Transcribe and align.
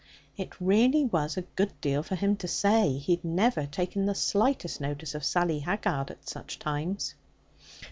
It 0.35 0.59
really 0.59 1.05
was 1.05 1.37
a 1.37 1.43
good 1.43 1.79
deal 1.79 2.01
for 2.01 2.15
him 2.15 2.35
to 2.37 2.47
say. 2.47 2.97
He 2.97 3.17
had 3.17 3.23
never 3.23 3.67
taken 3.67 4.07
the 4.07 4.15
slightest 4.15 4.81
notice 4.81 5.13
of 5.13 5.23
Sally 5.23 5.59
Haggard 5.59 6.09
at 6.09 6.27
such 6.27 6.57
times. 6.57 7.13